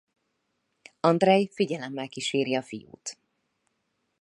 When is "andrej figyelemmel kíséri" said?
1.01-2.55